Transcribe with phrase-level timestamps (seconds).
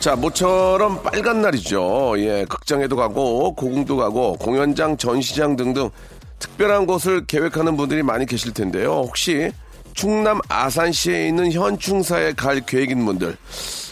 [0.00, 5.90] 자 모처럼 빨간 날이죠 예 극장에도 가고 고궁도 가고 공연장 전시장 등등
[6.38, 9.52] 특별한 곳을 계획하는 분들이 많이 계실 텐데요 혹시
[9.92, 13.36] 충남 아산시에 있는 현충사에 갈 계획인 분들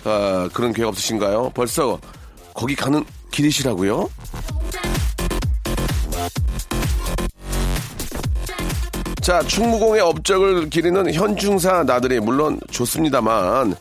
[0.04, 1.50] 아, 그런 계획 없으신가요?
[1.54, 1.98] 벌써
[2.54, 4.08] 거기 가는 길이시라고요?
[9.20, 13.77] 자, 충무공의 업적을 기리는 현충사 나들이 물론 좋습니다만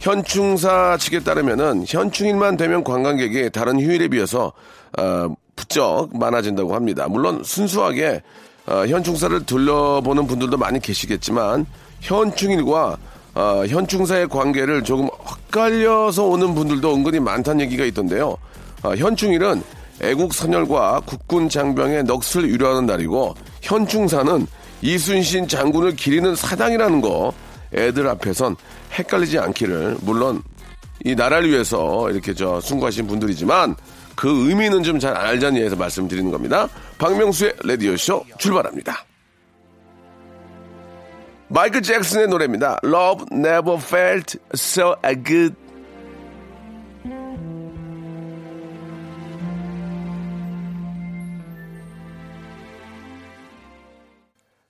[0.00, 4.52] 현충사 측에 따르면은 현충일만 되면 관광객이 다른 휴일에 비해서
[4.96, 7.06] 어, 부쩍 많아진다고 합니다.
[7.08, 8.22] 물론 순수하게
[8.66, 11.66] 어, 현충사를 둘러보는 분들도 많이 계시겠지만
[12.00, 12.96] 현충일과
[13.34, 18.36] 어, 현충사의 관계를 조금 헛갈려서 오는 분들도 은근히 많다는 얘기가 있던데요.
[18.82, 19.62] 어, 현충일은
[20.00, 24.46] 애국 선열과 국군 장병의 넋을 위로하는 날이고 현충사는
[24.82, 27.32] 이순신 장군을 기리는 사당이라는 거
[27.74, 28.56] 애들 앞에선
[28.92, 30.42] 헷갈리지 않기를 물론
[31.04, 33.76] 이 나라를 위해서 이렇게 저 순구하신 분들이지만
[34.16, 36.68] 그 의미는 좀 잘 알자니 해서 말씀드리는 겁니다.
[36.98, 39.04] 박명수의 라디오쇼 출발합니다.
[41.48, 42.78] 마이클 잭슨의 노래입니다.
[42.84, 44.94] Love never felt so
[45.24, 45.54] good.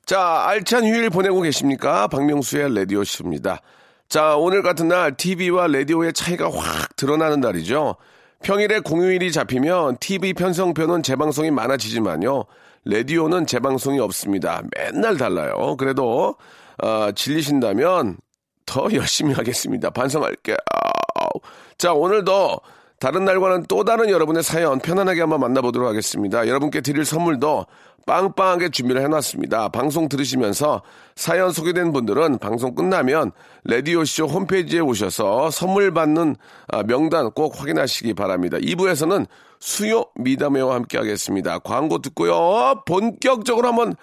[0.06, 2.06] 자, 알찬 휴일 보내고 계십니까?
[2.06, 3.60] 박명수의 라디오쇼입니다.
[4.08, 7.96] 자, 오늘 같은 날 TV와 라디오의 차이가 확 드러나는 날이죠.
[8.42, 12.44] 평일에 공휴일이 잡히면 TV 편성표는 재방송이 많아지지만요.
[12.86, 14.62] 라디오는 재방송이 없습니다.
[14.74, 15.76] 맨날 달라요.
[15.76, 16.36] 그래도
[16.82, 18.16] 어, 질리신다면
[18.64, 19.90] 더 열심히 하겠습니다.
[19.90, 20.54] 반성할게.
[20.54, 21.28] 아,
[21.76, 22.60] 자, 오늘도
[23.00, 26.48] 다른 날과는 또 다른 여러분의 사연 편안하게 한번 만나보도록 하겠습니다.
[26.48, 27.66] 여러분께 드릴 선물도
[28.06, 29.68] 빵빵하게 준비를 해놨습니다.
[29.68, 30.82] 방송 들으시면서
[31.14, 33.32] 사연 소개된 분들은 방송 끝나면
[33.64, 36.36] 레디오쇼 홈페이지에 오셔서 선물 받는
[36.68, 38.56] 아, 명단 꼭 확인하시기 바랍니다.
[38.56, 39.26] 2부에서는
[39.60, 41.58] 수요 미담회와 함께 하겠습니다.
[41.58, 42.82] 광고 듣고요.
[42.86, 43.94] 본격적으로 한번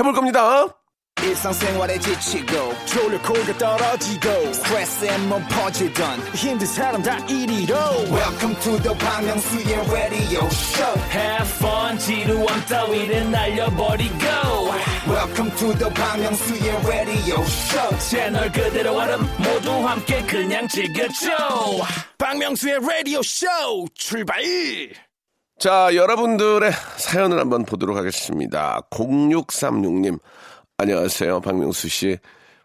[0.00, 0.83] 해볼 겁니다.
[1.22, 7.74] 일상생활에 지치고, 졸려 코가 떨어지고, 스트레스에 몸 퍼지던, 힘든 사람 다 이리로.
[8.10, 14.16] welcome to the Bang Myung-soo's radio show Have fun 지루함 따위를 날려버리고
[15.08, 21.30] welcome to the Bang Myung-soo's radio show 채널 그대로 얼음 모두 함께 그냥 즐겨줘
[22.18, 23.46] 박명수의 라디오 쇼
[23.94, 24.42] 출발.
[25.58, 28.80] 자, 여러분들의 사연을 한번 보도록 하겠습니다.
[28.90, 30.18] 0636님,
[30.78, 31.40] 안녕하세요.
[31.40, 32.18] 박명수 씨.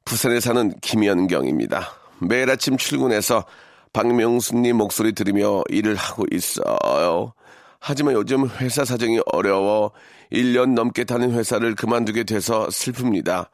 [0.04, 1.90] 부산에 사는 김현경입니다.
[2.28, 3.46] 매일 아침 출근해서
[3.94, 7.34] 박명수님 목소리 들으며 일을 하고 있어요.
[7.80, 9.92] 하지만 요즘 회사 사정이 어려워
[10.32, 13.48] 1년 넘게 다닌 회사를 그만두게 돼서 슬픕니다.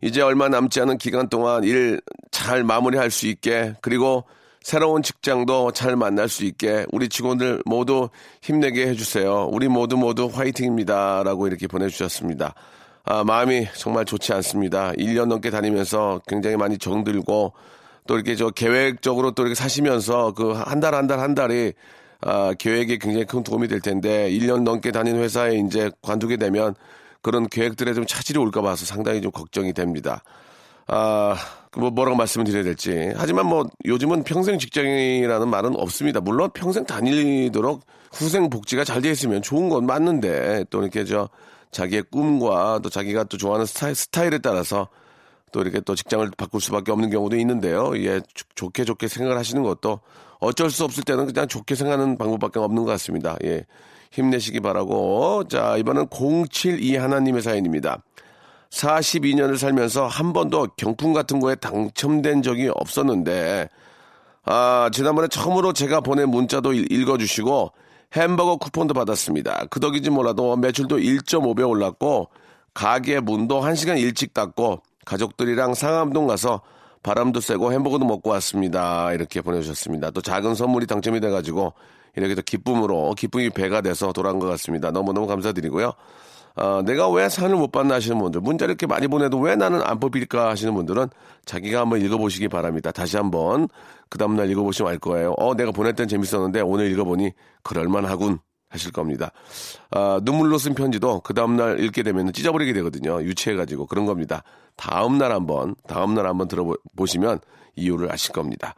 [0.00, 4.24] 이제 얼마 남지 않은 기간 동안 일 잘 마무리할 수 있게 그리고
[4.62, 8.08] 새로운 직장도 잘 만날 수 있게 우리 직원들 모두
[8.42, 9.48] 힘내게 해주세요.
[9.50, 11.22] 우리 모두 모두 화이팅입니다.
[11.24, 12.54] 라고 이렇게 보내주셨습니다.
[13.10, 14.92] 아, 마음이 정말 좋지 않습니다.
[14.92, 17.54] 1년 넘게 다니면서 굉장히 많이 정들고
[18.06, 21.72] 또 이렇게 저 계획적으로 또 이렇게 사시면서 그 한 달 한 달 한 달이
[22.20, 26.74] 아, 계획에 굉장히 큰 도움이 될 텐데 1년 넘게 다닌 회사에 이제 관두게 되면
[27.22, 30.22] 그런 계획들에 좀 차질이 올까 봐서 상당히 좀 걱정이 됩니다.
[30.86, 31.34] 아,
[31.70, 33.12] 그뭐 뭐라고 말씀을 드려야 될지.
[33.16, 36.20] 하지만 뭐 요즘은 평생 직장이라는 말은 없습니다.
[36.20, 41.28] 물론 평생 다니도록 후생 복지가 잘 돼 있으면 좋은 건 맞는데 또 이렇게 저
[41.70, 44.88] 자기의 꿈과 또 자기가 또 좋아하는 스타일, 스타일에 따라서
[45.52, 47.92] 또 이렇게 또 직장을 바꿀 수밖에 없는 경우도 있는데요.
[47.96, 50.00] 예, 좋- 좋게 좋게 생각을 하시는 것도
[50.40, 53.36] 어쩔 수 없을 때는 그냥 좋게 생각하는 방법밖에 없는 것 같습니다.
[53.44, 53.64] 예.
[54.12, 55.44] 힘내시기 바라고.
[55.48, 58.02] 자, 이번은 072 하나님의 사연입니다.
[58.70, 63.68] 42년을 살면서 한 번도 경품 같은 거에 당첨된 적이 없었는데,
[64.44, 67.72] 아, 지난번에 처음으로 제가 보낸 문자도 읽- 읽어주시고,
[68.14, 69.66] 햄버거 쿠폰도 받았습니다.
[69.70, 72.28] 그 덕인지 몰라도 매출도 1.5배 올랐고,
[72.74, 76.62] 가게 문도 1시간 일찍 닫고, 가족들이랑 상암동 가서
[77.02, 79.12] 바람도 쐬고 햄버거도 먹고 왔습니다.
[79.12, 80.10] 이렇게 보내주셨습니다.
[80.10, 81.74] 또 작은 선물이 당첨이 돼가지고,
[82.16, 84.90] 이렇게 또 기쁨으로, 기쁨이 배가 돼서 돌아온 것 같습니다.
[84.90, 85.92] 너무너무 감사드리고요.
[86.56, 90.00] 어, 내가 왜 상을 못 받나 하시는 분들, 문자를 이렇게 많이 보내도 왜 나는 안
[90.00, 91.08] 뽑힐까 하시는 분들은
[91.44, 92.90] 자기가 한번 읽어보시기 바랍니다.
[92.90, 93.68] 다시 한번
[94.08, 95.34] 그 다음날 읽어보시면 알 거예요.
[95.38, 99.32] 어, 내가 땐 재밌었는데 오늘 읽어보니 그럴만하군 하실 겁니다.
[99.90, 103.22] 아, 눈물로 쓴 편지도 그 다음날 읽게 되면 찢어버리게 되거든요.
[103.22, 104.42] 유치해가지고 그런 겁니다.
[104.76, 107.40] 다음날 한번, 다음날 한번 들어보시면
[107.76, 108.74] 이유를 아실 겁니다.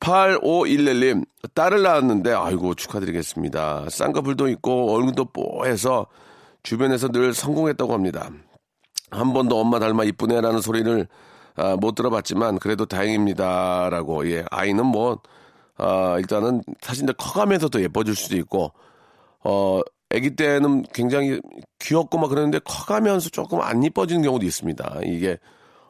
[0.00, 3.86] 8511님, 딸을 낳았는데, 아이고, 축하드리겠습니다.
[3.90, 6.06] 쌍꺼풀도 있고, 얼굴도 뽀해서
[6.62, 8.30] 주변에서 늘 성공했다고 합니다.
[9.10, 11.06] 한 번도 엄마 닮아 이쁘네라는 소리를
[11.56, 15.20] 아, 못 들어봤지만 그래도 다행입니다라고 예 아이는 뭐
[15.76, 18.72] 아, 일단은 사진들 커가면서 더 예뻐질 수도 있고
[19.44, 19.80] 어
[20.14, 21.40] 아기 때는 굉장히
[21.80, 25.00] 귀엽고 막 그러는데 커가면서 조금 안 이뻐지는 경우도 있습니다.
[25.04, 25.38] 이게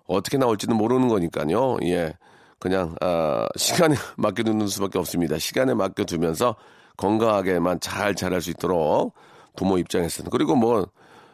[0.06, 1.76] 어떻게 나올지는 모르는 거니까요.
[1.84, 2.14] 예.
[2.58, 5.38] 그냥 아, 시간에 맡겨두는 수밖에 없습니다.
[5.38, 6.56] 시간에 맡겨두면서
[6.96, 9.14] 건강하게만 잘 자랄 수 있도록
[9.58, 10.86] 부모 입장에서는 그리고 뭐,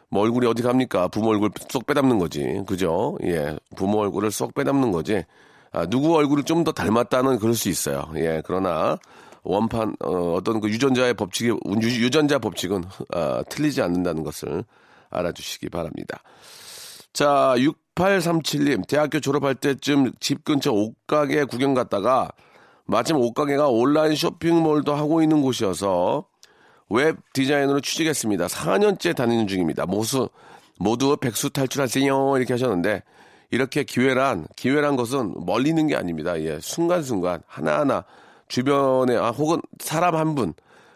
[0.09, 1.07] 뭐 얼굴이 어디 갑니까?
[1.09, 3.17] 부모 얼굴 쏙 빼닮는 거지, 그죠?
[3.23, 5.23] 예, 부모 얼굴을 쏙 빼닮는 거지.
[5.71, 8.03] 아, 누구 얼굴을 좀 더 닮았다는 그럴 수 있어요.
[8.15, 8.97] 예, 그러나
[9.43, 12.83] 원판 어, 어떤 그 유전자의 법칙이 유, 전자 법칙은
[13.13, 14.63] 아, 틀리지 않는다는 것을
[15.11, 16.23] 알아주시기 바랍니다.
[17.13, 17.53] 자,
[17.95, 22.31] 6837님, 대학교 졸업할 때쯤 집 근처 옷가게 구경 갔다가
[22.85, 26.25] 마침 옷가게가 온라인 쇼핑몰도 하고 있는 곳이어서
[26.89, 28.47] 웹 디자이너로 취직했습니다.
[28.47, 29.85] 4년째 다니는 중입니다.
[29.85, 30.29] 모두,
[30.79, 32.37] 모두 백수 탈출하세요.
[32.37, 33.01] 이렇게 하셨는데,
[33.51, 36.39] 이렇게 기회란, 기회란 것은 멀리 있는 게 아닙니다.
[36.41, 38.03] 예, 순간순간, 하나하나,
[38.47, 40.53] 주변에, 아, 혹은 사람 한 분,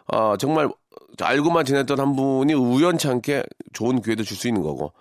[0.07, 0.69] 어, 정말
[1.21, 3.43] 알고만 지냈던 한 분이 우연찮게
[3.73, 4.93] 좋은 기회도 줄 수 있는 거고,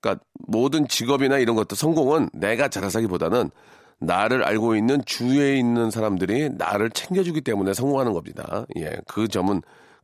[0.00, 3.50] 그러니까 모든 직업이나 이런 것도 성공은 내가 잘하사기보다는
[3.98, 8.64] 나를 알고 있는 주위에 있는 사람들이 나를 챙겨주기 때문에 성공하는 겁니다.
[8.76, 9.60] 예, 그 점은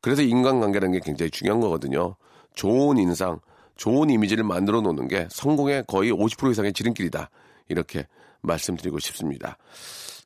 [0.07, 2.15] 그래서 인간관계라는 게 굉장히 중요한 거거든요.
[2.55, 3.41] 좋은 인상,
[3.75, 7.29] 좋은 이미지를 만들어 놓는 게 성공의 거의 50% 이상의 지름길이다.
[7.69, 8.07] 이렇게
[8.41, 9.59] 말씀드리고 싶습니다.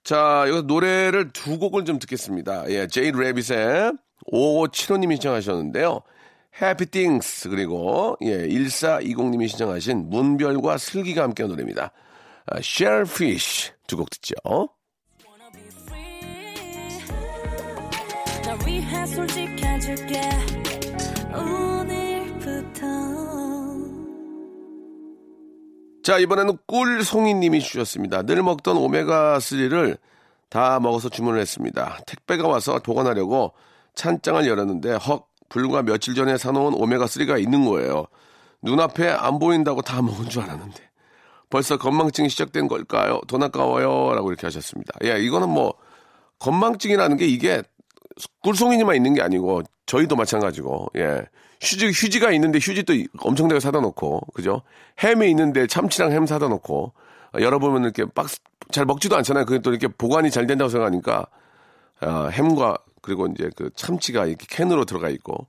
[0.04, 2.68] 자, 이거 노래를 두 곡을 좀 듣겠습니다.
[2.68, 3.94] 예, 제이 레빗의
[4.30, 6.02] 5575님이 신청하셨는데요.
[6.60, 11.90] 해피 띵스 그리고 예, 1420님이 신청하신 문별과 슬기가 함께한 노래입니다.
[12.44, 14.34] 아, Shellfish 두곡 듣죠.
[18.67, 20.20] 위해 솔직해질게
[21.35, 22.87] 오늘부터
[26.02, 28.23] 자 이번에는 꿀송이님이 주셨습니다.
[28.23, 29.99] 늘 먹던 오메가3를
[30.49, 31.99] 다 먹어서 주문을 했습니다.
[32.06, 33.52] 택배가 와서 보관하려고
[33.94, 38.06] 찬장을 열었는데 헉 불과 며칠 전에 사놓은 오메가3가 있는 거예요.
[38.62, 40.91] 눈앞에 안 보인다고 다 먹은 줄 알았는데
[41.50, 43.20] 벌써 건망증이 시작된 걸까요?
[43.26, 44.14] 돈 아까워요.
[44.14, 44.94] 라고 이렇게 하셨습니다.
[45.05, 45.75] 예, 이거는 뭐
[46.38, 47.62] 건망증이라는 게 이게
[48.42, 51.22] 꿀송이니만 있는 게 아니고 저희도 마찬가지고 예
[51.60, 54.62] 휴지 휴지가 있는데 휴지 또 엄청나게 사다 놓고 그죠
[55.02, 56.92] 햄이 있는데 참치랑 햄 사다 놓고
[57.38, 58.38] 열어보면 이렇게 박스
[58.70, 59.44] 잘 먹지도 않잖아요.
[59.44, 61.26] 그게 또 이렇게 보관이 잘 된다고 생각하니까
[62.00, 65.46] 아, 햄과 그리고 이제 그 참치가 이렇게 캔으로 들어가 있고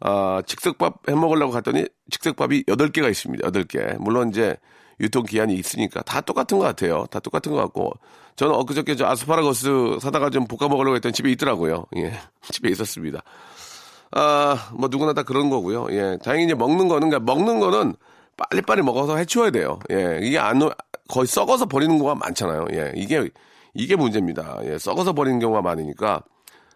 [0.00, 3.48] 아, 즉석밥 해 먹으려고 갔더니 즉석밥이 8개가 있습니다.
[3.48, 3.98] 8개.
[3.98, 4.56] 물론 이제
[5.02, 7.06] 유통 기한이 있으니까 다 똑같은 것 같아요.
[7.10, 7.92] 다 똑같은 것 같고
[8.36, 11.86] 저는 엊그저께 저 아스파라거스 사다가 좀 볶아 먹으려고 했더니 집에 있더라고요.
[11.96, 12.12] 예,
[12.50, 13.22] 집에 있었습니다.
[14.12, 15.88] 아, 뭐 누구나 다 그런 거고요.
[15.90, 17.94] 예, 다행히 이제 먹는 거는 그러니까 먹는 거는
[18.36, 19.78] 빨리빨리 먹어서 해치워야 돼요.
[19.90, 20.60] 예, 이게 안
[21.08, 22.66] 거의 썩어서 버리는 경우가 많잖아요.
[22.72, 23.28] 예, 이게
[23.74, 24.60] 이게 문제입니다.
[24.64, 26.22] 예, 썩어서 버리는 경우가 많으니까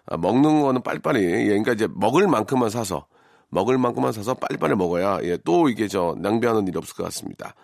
[0.06, 3.06] 아, 먹는 거는 빨리빨리 예, 그러니까 이제 먹을 만큼만 사서
[3.48, 7.54] 먹을 만큼만 사서 빨리빨리 먹어야 예, 또 이게 저 낭비하는 일이 없을 것 같습니다.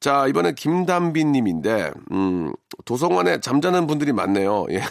[0.00, 2.52] 자, 이번엔 김담빈 님인데, 음,
[2.84, 4.66] 도서관에 잠자는 분들이 많네요.
[4.70, 4.82] 예.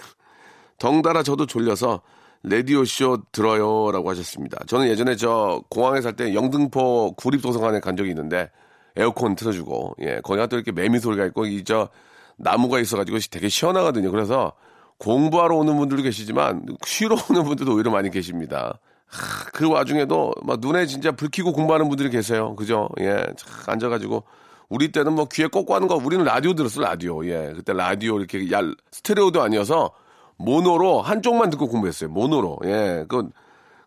[0.79, 2.01] 덩달아 저도 졸려서
[2.43, 3.91] 레디오쇼 들어요.
[3.91, 4.59] 라고 하셨습니다.
[4.67, 8.49] 저는 예전에 저 공항에 살 때 영등포 구립도서관에 간 적이 있는데,
[8.95, 11.89] 에어컨 틀어주고, 예, 거기가 또 이렇게 매미 소리가 있고, 이 저
[12.37, 14.11] 나무가 있어가지고 되게 시원하거든요.
[14.11, 14.53] 그래서
[14.97, 18.79] 공부하러 오는 분들도 계시지만, 쉬러 오는 분들도 오히려 많이 계십니다.
[19.07, 22.55] 하, 그 와중에도 막 눈에 진짜 불 켜고 공부하는 분들이 계세요.
[22.55, 22.89] 그죠?
[22.99, 23.25] 예,
[23.67, 24.23] 앉아가지고
[24.69, 27.25] 우리 때는 뭐 귀에 꽂고 하는 거 우리는 라디오 들었어 라디오.
[27.25, 27.53] 예.
[27.55, 29.91] 그때 라디오 이렇게 야 스테레오도 아니어서
[30.37, 32.09] 모노로 한쪽만 듣고 공부했어요.
[32.09, 32.59] 모노로.
[32.65, 33.05] 예.
[33.07, 33.29] 그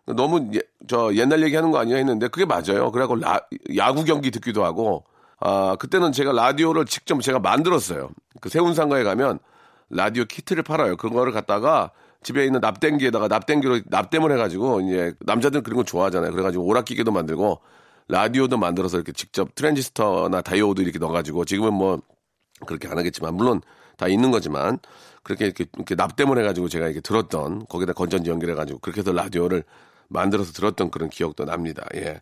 [0.05, 2.91] 너무 예, 저 옛날 얘기하는 거 아니야 했는데 그게 맞아요.
[2.91, 3.39] 그래갖고 라,
[3.75, 5.03] 야구 경기 듣기도 하고
[5.39, 8.09] 아 그때는 제가 라디오를 직접 제가 만들었어요.
[8.41, 9.39] 그 세운상가에 가면
[9.89, 10.97] 라디오 키트를 팔아요.
[10.97, 16.31] 그거를 갖다가 집에 있는 납땜기에다가 납땜기로 납땜을 해가지고 이제 남자들 그런 거 좋아하잖아요.
[16.31, 17.59] 그래가지고 오락기계도 만들고
[18.09, 22.01] 라디오도 만들어서 이렇게 직접 트랜지스터나 다이오드 이렇게 넣어가지고 지금은 뭐
[22.65, 23.61] 그렇게 안 하겠지만 물론
[23.97, 24.79] 다 있는 거지만
[25.23, 29.63] 그렇게 이렇게, 이렇게 납땜을 해가지고 제가 이렇게 들었던 거기다 건전지 연결해가지고 그렇게 해서 라디오를
[30.07, 31.85] 만들어서 들었던 그런 기억도 납니다.
[31.95, 32.19] 예.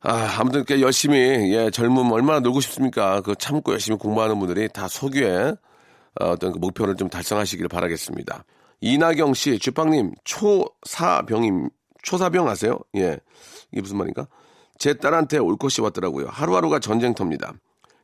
[0.00, 1.16] 아, 아무튼 이렇게 열심히,
[1.54, 3.22] 예, 젊음 얼마나 놀고 싶습니까?
[3.22, 5.54] 그 참고 열심히 공부하는 분들이 다 소규에
[6.20, 8.44] 어, 어떤 그 목표를 좀 달성하시기를 바라겠습니다.
[8.80, 11.70] 이나경 씨, 주빵님, 초사병임,
[12.02, 12.78] 초사병 아세요?
[12.96, 13.18] 예.
[13.72, 14.26] 이게 무슨 말인가?
[14.84, 16.26] 제 딸한테 올 것이 왔더라고요.
[16.28, 17.54] 하루하루가 전쟁터입니다.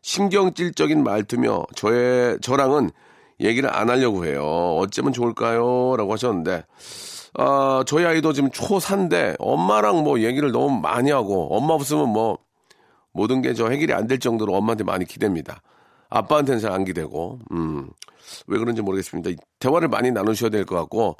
[0.00, 2.88] 신경질적인 말투며 저의, 저랑은
[3.38, 4.42] 얘기를 안 하려고 해요.
[4.78, 5.94] 어쩌면 좋을까요?
[5.98, 6.64] 라고 하셨는데,
[7.34, 12.38] 아, 저희 아이도 지금 초3인데 엄마랑 뭐 얘기를 너무 많이 하고 엄마 없으면 뭐
[13.12, 15.58] 모든 게 저 해결이 안 될 정도로 엄마한테 많이 기댑니다.
[16.08, 17.90] 아빠한테는 잘 안 기대고, 음,
[18.46, 19.32] 왜 그런지 모르겠습니다.
[19.58, 21.18] 대화를 많이 나누셔야 될 것 같고,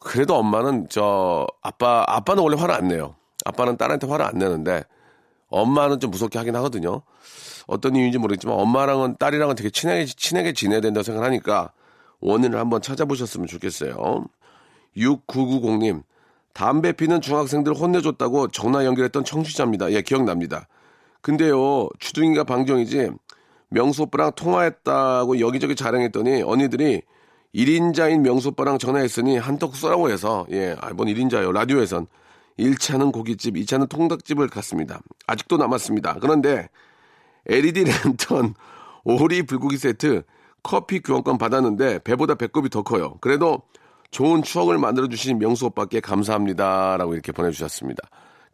[0.00, 3.14] 그래도 엄마는 저, 아빠, 아빠는 원래 화를 안 내요.
[3.44, 4.82] 아빠는 딸한테 화를 안 내는데,
[5.48, 7.02] 엄마는 좀 무섭게 하긴 하거든요.
[7.66, 11.72] 어떤 이유인지 모르겠지만, 엄마랑은 딸이랑은 되게 친하게, 친하게 지내야 된다고 생각하니까,
[12.20, 14.26] 원인을 한번 찾아보셨으면 좋겠어요.
[14.96, 16.02] 6990님,
[16.52, 19.92] 담배 피는 중학생들 혼내줬다고 전화 연결했던 청취자입니다.
[19.92, 20.68] 예, 기억납니다.
[21.20, 23.10] 근데요, 주둥이가 방정이지,
[23.68, 27.02] 명수 오빠랑 통화했다고 여기저기 자랑했더니 언니들이
[27.54, 31.52] 1인자인 명수 오빠랑 전화했으니 한턱 쏘라고 해서, 예, 아, 뭔 1인자요.
[31.52, 32.06] 라디오에선
[32.58, 35.00] 1차는 고깃집, 2차는 통닭집을 갔습니다.
[35.26, 36.18] 아직도 남았습니다.
[36.20, 36.68] 그런데
[37.46, 38.54] LED 랜턴,
[39.04, 40.22] 오리 불고기 세트,
[40.62, 43.18] 커피 교환권 받았는데 배보다 배꼽이 더 커요.
[43.20, 43.62] 그래도
[44.10, 46.96] 좋은 추억을 만들어주신 명수 오빠께 감사합니다.
[46.96, 48.02] 라고 이렇게 보내주셨습니다.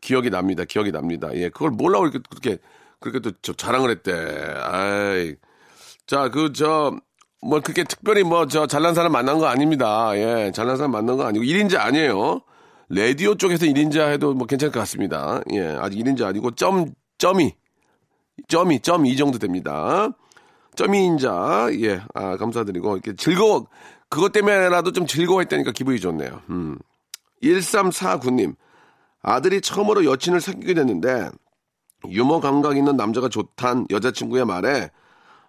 [0.00, 0.64] 기억이 납니다.
[0.64, 1.30] 기억이 납니다.
[1.34, 2.58] 예, 그걸 몰라고 이렇게, 그렇게,
[3.00, 4.12] 그렇게 또 자랑을 했대.
[4.12, 5.36] 아이.
[6.06, 6.94] 자, 그, 저,
[7.40, 10.10] 뭐, 그렇게 특별히 뭐, 저, 잘난 사람 만난 거 아닙니다.
[10.16, 12.40] 예, 잘난 사람 만난 거 아니고, 1인자 아니에요.
[12.94, 15.40] 라디오 쪽에서 1인자 해도 뭐 괜찮을 것 같습니다.
[15.52, 17.54] 예, 아직 1인자 아니고, 점, 점이,
[18.48, 20.10] 점이, 점이 정도 됩니다.
[20.76, 23.66] 점이인자, 예, 아, 감사드리고, 이렇게 즐거워,
[24.10, 26.42] 그것 때문에라도 좀 즐거워했다니까 기분이 좋네요.
[26.50, 26.78] 음.
[27.42, 28.56] 1349님,
[29.22, 31.30] 아들이 처음으로 여친을 사귀게 됐는데,
[32.10, 34.90] 유머 감각 있는 남자가 좋단 여자친구의 말에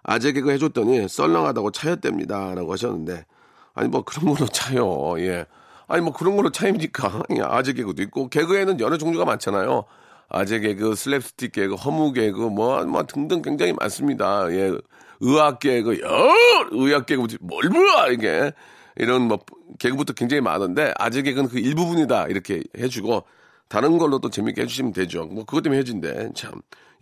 [0.02, 2.54] 아재 개그 해줬더니 썰렁하다고 차였답니다.
[2.54, 3.26] 라고 하셨는데,
[3.74, 5.14] 아니, 뭐 그런 걸로 차요.
[5.18, 5.44] 예.
[5.86, 7.22] 아니, 뭐 그런 걸로 차입니까?
[7.44, 9.84] 아재 개그도 있고, 개그에는 여러 종류가 많잖아요.
[10.28, 14.50] 아재 개그, 슬랩스틱 개그, 허무 개그, 뭐, 뭐 등등 굉장히 많습니다.
[14.50, 14.72] 예.
[15.20, 16.34] 의학 개그, 여!
[16.72, 18.52] 의학 개그, 뭘 뭐야, 이게.
[18.96, 19.38] 이런 뭐,
[19.78, 22.26] 개그부터 굉장히 많은데, 아재 개그는 그 일부분이다.
[22.28, 23.24] 이렇게 해주고,
[23.68, 25.24] 다른 걸로 또 재밌게 해주시면 되죠.
[25.26, 26.30] 뭐, 그것 때문에 해준대.
[26.34, 26.52] 참.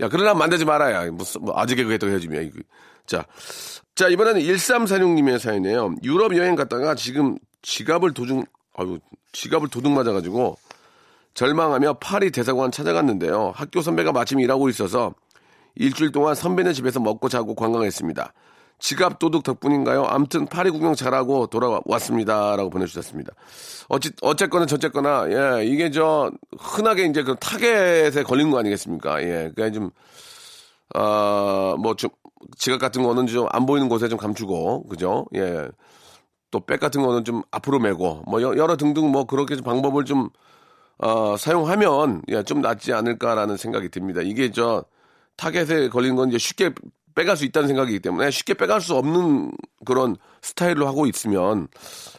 [0.01, 1.11] 야, 그러나 만들지 말아야.
[1.12, 2.45] 무슨, 뭐, 아재 개그 했다고 해주면.
[2.45, 2.61] 이거.
[3.07, 3.25] 자.
[3.95, 5.97] 자, 이번에는 1346님의 사연이에요.
[6.03, 8.99] 유럽 여행 갔다가 지금 지갑을 도중, 아유,
[9.33, 10.57] 지갑을 도둑 맞아가지고,
[11.35, 13.52] 절망하며 파리 대사관 찾아갔는데요.
[13.55, 15.14] 학교 선배가 마침 일하고 있어서
[15.75, 18.33] 일주일 동안 선배네 집에서 먹고 자고 관광했습니다.
[18.79, 20.05] 지갑 도둑 덕분인가요?
[20.05, 22.57] 암튼 파리 구경 잘하고 돌아왔습니다.
[22.57, 23.33] 라고 보내주셨습니다.
[23.88, 29.23] 어찌, 어쨌거나 저쨌거나, 예, 이게 저, 흔하게 이제 그 타겟에 걸린 거 아니겠습니까?
[29.23, 29.91] 예, 그니까 좀,
[30.95, 32.11] 아, 뭐 좀,
[32.59, 35.26] 지갑 같은 거는 좀 안 보이는 곳에 좀 감추고, 그죠?
[35.37, 35.69] 예.
[36.53, 40.29] 또백 같은 거는 좀 앞으로 메고, 뭐 여러 등등 뭐 그렇게 좀 방법을 좀,
[40.99, 44.21] 어, 사용하면, 예, 좀 낫지 않을까라는 생각이 듭니다.
[44.23, 44.85] 이게 저,
[45.37, 46.73] 타겟에 걸린 건 이제 쉽게
[47.15, 49.53] 빼갈 수 있다는 생각이기 때문에 쉽게 빼갈 수 없는
[49.85, 51.69] 그런 스타일로 하고 있으면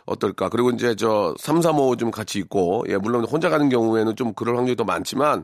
[0.05, 0.49] 어떨까.
[0.49, 4.57] 그리고 이제 저 3, 3, 5좀 같이 있고, 예, 물론 혼자 가는 경우에는 좀 그럴
[4.57, 5.43] 확률이 더 많지만,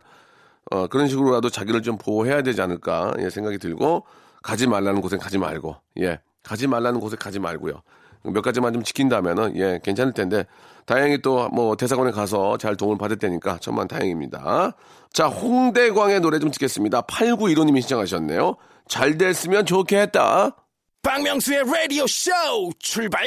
[0.72, 4.06] 어, 그런 식으로라도 자기를 좀 보호해야 되지 않을까, 예, 생각이 들고,
[4.42, 7.82] 가지 말라는 곳에 가지 말고, 예, 가지 말라는 곳에 가지 말고요.
[8.24, 10.46] 몇 가지만 좀 지킨다면은, 예, 괜찮을 텐데,
[10.86, 14.74] 다행히 또 뭐 대사관에 가서 잘 도움을 받았다니까 천만 다행입니다.
[15.14, 17.02] 자, 홍대광의 노래 좀 듣겠습니다.
[17.04, 18.56] 8915님이 신청하셨네요.
[18.88, 20.56] 잘 됐으면 좋겠다.
[21.04, 22.32] 박명수의 라디오 쇼
[22.80, 23.26] 출발!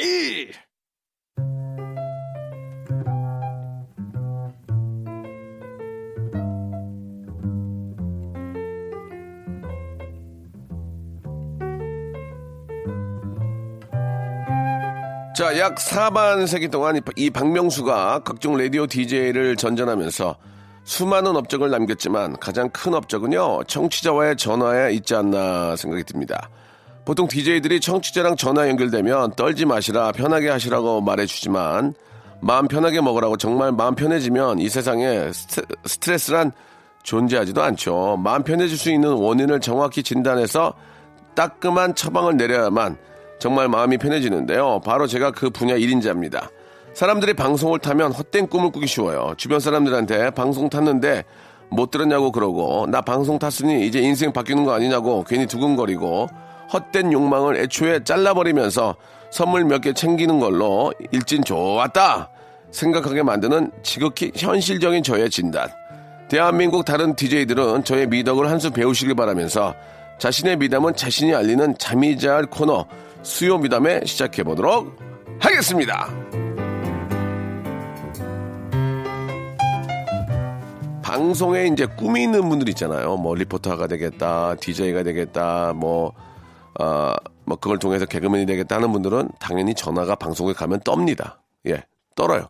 [15.35, 20.35] 자, 약 사반세기 동안 이- 이 박명수가 각종 라디오 DJ를 전전하면서
[20.83, 26.49] 수많은 업적을 남겼지만 가장 큰 업적은요, 청취자와의 전화에 있지 않나 생각이 듭니다.
[27.05, 31.95] 보통 DJ들이 청취자랑 전화 연결되면 떨지 마시라, 편하게 하시라고 말해주지만,
[32.41, 36.51] 마음 편하게 먹으라고 정말 마음 편해지면 이 세상에 스트, 스트레스란
[37.03, 38.17] 존재하지도 않죠.
[38.23, 40.73] 마음 편해질 수 있는 원인을 정확히 진단해서
[41.35, 42.97] 따끔한 처방을 내려야만
[43.39, 44.81] 정말 마음이 편해지는데요.
[44.85, 46.49] 바로 제가 그 분야 1인자입니다.
[46.93, 49.33] 사람들이 방송을 타면 헛된 꿈을 꾸기 쉬워요.
[49.37, 51.23] 주변 사람들한테 방송 탔는데
[51.69, 56.27] 못 들었냐고 그러고 나 방송 탔으니 이제 인생 바뀌는 거 아니냐고 괜히 두근거리고
[56.71, 58.95] 헛된 욕망을 애초에 잘라버리면서
[59.31, 62.29] 선물 몇 개 챙기는 걸로 일진 좋았다
[62.71, 65.69] 생각하게 만드는 지극히 현실적인 저의 진단.
[66.29, 69.73] 대한민국 다른 DJ들은 저의 미덕을 한 수 배우시길 바라면서
[70.19, 72.85] 자신의 미담은 자신이 알리는 잠이 잘 코너
[73.23, 74.95] 수요 미담에 시작해 보도록
[75.39, 76.09] 하겠습니다.
[81.01, 83.17] 방송에 이제 꿈이 있는 분들 있잖아요.
[83.17, 86.11] 뭐 리포터가 되겠다, DJ가 되겠다, 뭐,
[86.79, 87.15] 아,
[87.45, 91.37] 뭐 그걸 통해서 개그맨이 되겠다 하는 분들은 당연히 전화가 방송에 가면 떱니다.
[91.67, 91.83] 예,
[92.15, 92.47] 떨어요.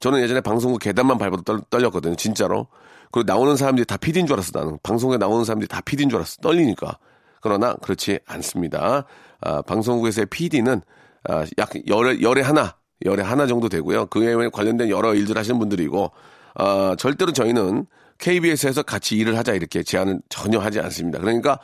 [0.00, 2.16] 저는 예전에 방송국 계단만 밟아도 떨, 떨렸거든요.
[2.16, 2.66] 진짜로.
[3.12, 4.78] 그리고 나오는 사람들이 다 PD인 줄 알았어, 나는.
[4.82, 6.40] 방송에 나오는 사람들이 다 PD인 줄 알았어.
[6.42, 6.98] 떨리니까.
[7.40, 9.04] 그러나 그렇지 않습니다.
[9.40, 10.82] 아, 방송국에서의 PD는
[11.28, 14.06] 아, 약 열에, 열에 하나, 열에 하나 정도 되고요.
[14.06, 16.10] 그에 관련된 여러 일들 하시는 분들이고,
[16.54, 17.86] 아, 절대로 저희는
[18.18, 21.18] KBS에서 같이 일을 하자 이렇게 제안은 전혀 하지 않습니다.
[21.18, 21.58] 그러니까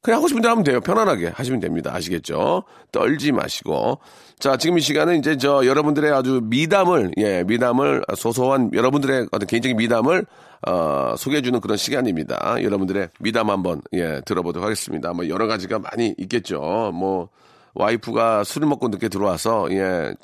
[0.00, 0.80] 그냥 하고 싶은 대로 하면 돼요.
[0.80, 1.92] 편안하게 하시면 됩니다.
[1.92, 2.62] 아시겠죠?
[2.92, 3.98] 떨지 마시고.
[4.38, 9.76] 자, 지금 이 시간은 이제 저 여러분들의 아주 미담을, 예, 미담을, 소소한 여러분들의 어떤 개인적인
[9.76, 10.24] 미담을,
[10.66, 12.62] 어, 소개해주는 그런 시간입니다.
[12.62, 15.12] 여러분들의 미담 한번, 예, 들어보도록 하겠습니다.
[15.12, 16.92] 뭐 여러 가지가 많이 있겠죠.
[16.94, 17.28] 뭐,
[17.74, 20.14] 와이프가 술을 먹고 늦게 들어와서, 예,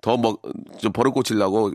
[0.00, 0.42] 더 먹,
[0.78, 1.70] 좀 버릇 고치려고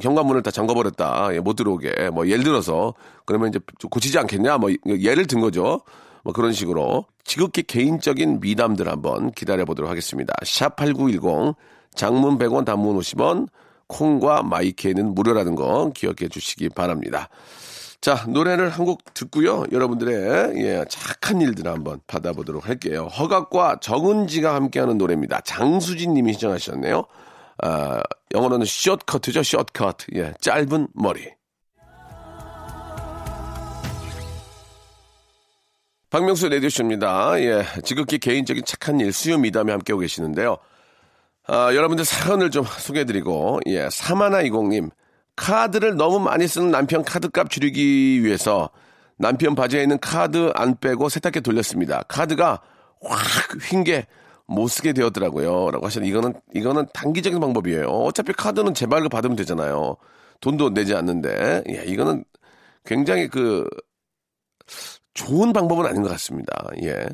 [0.00, 1.34] 현관문을 다 잠궈버렸다.
[1.34, 2.10] 예, 못 들어오게.
[2.10, 2.94] 뭐, 예를 들어서,
[3.26, 4.58] 그러면 이제 좀 고치지 않겠냐?
[4.58, 5.80] 뭐, 예를 든 거죠.
[6.28, 10.34] 뭐 그런 식으로 지극히 개인적인 미담들 한번 기다려 보도록 하겠습니다.
[10.42, 11.54] 샵8910
[11.94, 13.48] 장문 100원 단문 50원
[13.86, 17.30] 콩과 마이케이는 무료라는 거 기억해 주시기 바랍니다.
[18.02, 19.64] 자, 노래를 한 곡 듣고요.
[19.72, 23.06] 여러분들의 예, 착한 일들 한번 받아보도록 할게요.
[23.06, 25.40] 허각과 정은지가 함께하는 노래입니다.
[25.46, 27.04] 장수진 님이 시청하셨네요.
[27.62, 28.02] 아,
[28.34, 29.42] 영어로는 숏커트죠.
[29.42, 30.08] 숏커트.
[30.16, 31.37] 예, 짧은 머리.
[36.10, 37.40] 박명수 레디오쇼입니다.
[37.42, 40.56] 예, 지극히 개인적인 착한 일, 수요 미담에 함께하고 계시는데요.
[41.46, 44.90] 아, 여러분들 사연을 좀 소개해드리고, 예, 사마나20님,
[45.36, 48.70] 카드를 너무 많이 쓰는 남편 카드값 줄이기 위해서
[49.18, 52.02] 남편 바지에 있는 카드 안 빼고 세탁기 돌렸습니다.
[52.08, 52.60] 카드가
[53.02, 54.06] 확 휜 게
[54.50, 55.70] 못 쓰게 되었더라고요.
[55.70, 57.86] 라고 하셨는데, 이거는, 이거는 단기적인 방법이에요.
[57.86, 59.96] 어차피 카드는 재발급 받으면 되잖아요.
[60.40, 62.24] 돈도 내지 않는데, 예, 이거는
[62.86, 63.68] 굉장히 그,
[65.18, 66.52] 좋은 방법은 아닌 것 같습니다.
[66.82, 67.06] 예.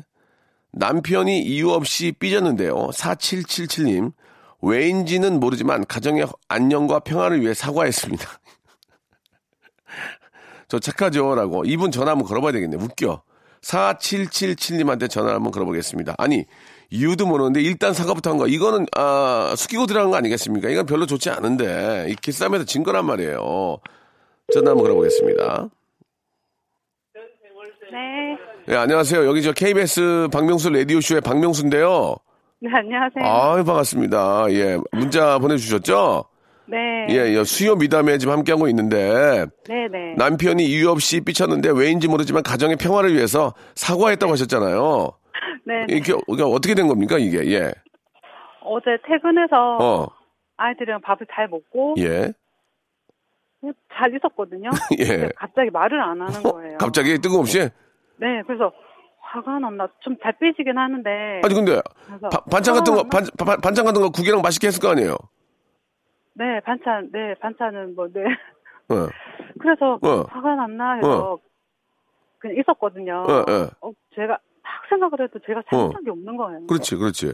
[0.71, 2.89] 남편이 이유 없이 삐졌는데요.
[2.93, 4.13] 4777님.
[4.61, 8.25] 왜인지는 모르지만 가정의 안녕과 평화를 위해 사과했습니다.
[10.67, 11.33] 저 착하죠?
[11.33, 11.63] 라고.
[11.65, 12.77] 이분 전화 한번 걸어봐야 되겠네.
[12.77, 13.23] 웃겨.
[13.61, 16.13] 4777님한테 전화 한번 걸어보겠습니다.
[16.19, 16.45] 아니,
[16.91, 18.47] 이유도 모르는데 일단 사과부터 한 거.
[18.47, 20.69] 이거는, 아, 숙이고 들어간 거 아니겠습니까?
[20.69, 22.05] 이건 별로 좋지 않은데.
[22.09, 23.79] 이 기싸움에서 진 거란 말이에요.
[24.53, 25.69] 전화 한번 걸어보겠습니다.
[27.91, 28.37] 네.
[28.69, 29.25] 예, 안녕하세요.
[29.25, 32.15] 여기 저 KBS 박명수 라디오쇼의 박명수인데요.
[32.59, 33.23] 네, 안녕하세요.
[33.23, 34.45] 아유, 반갑습니다.
[34.51, 36.25] 예, 문자 보내주셨죠?
[36.67, 36.77] 네.
[37.09, 40.15] 예, 예, 수요 미담에 지금 함께하고 있는데, 네, 네.
[40.17, 45.11] 남편이 이유 없이 삐쳤는데 왜인지 모르지만 가정의 평화를 위해서 사과했다고 하셨잖아요.
[45.65, 45.85] 네.
[45.89, 47.37] 이게, 이게 어떻게 된 겁니까, 이게?
[47.51, 47.71] 예.
[48.61, 50.07] 어제 퇴근해서 어,
[50.57, 52.31] 아이들이랑 밥을 잘 먹고 예.
[53.93, 54.69] 잘 있었거든요.
[54.99, 55.29] 예.
[55.35, 56.77] 갑자기 말을 안 하는 어, 거예요.
[56.77, 57.69] 갑자기 뜬금없이?
[58.17, 58.71] 네, 그래서
[59.19, 61.41] 화가 났나 좀잘 삐지긴 하는데.
[61.43, 61.81] 아니, 근데,
[62.21, 63.03] 바- 반찬 같은 거?
[63.03, 65.15] 반, 반- 반찬 같은 거 국이랑 맛있게 했을 거 아니에요?
[66.33, 68.21] 네, 반찬, 네, 반찬은 뭐, 네.
[68.89, 69.07] 어,
[69.59, 70.21] 그래서 어.
[70.29, 71.37] 화가 났나 해서
[72.39, 73.25] 그냥 있었거든요.
[73.27, 73.69] 어, 어.
[73.81, 76.67] 어, 제가 딱 생각을 해도 제가 잘못한 게 없는 거예요.
[76.67, 77.33] 그렇지, 그렇지.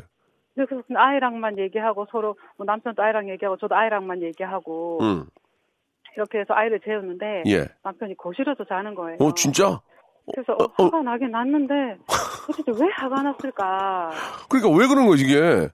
[0.56, 5.26] 네, 그래서 아이랑만 얘기하고 서로 뭐 남편도 아이랑 얘기하고 저도 아이랑만 얘기하고 응,
[6.16, 7.68] 이렇게 해서 아이를 재우는데 예.
[7.84, 9.18] 남편이 거실에서 자는 거예요.
[9.22, 9.80] 어, 진짜?
[10.34, 11.98] 그래서 어, 화가 나긴 났는데
[12.48, 14.12] 도대체 왜 화가 났을까?
[14.50, 15.70] 그러니까 왜 그런 거지, 이게?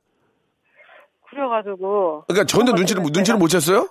[1.29, 3.89] 그래가지고 그러니까 전혀 눈치를, 것들을 눈치를 제가- 못 챘어요?